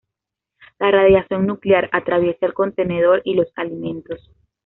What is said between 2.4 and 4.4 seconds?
el contenedor y los alimentos.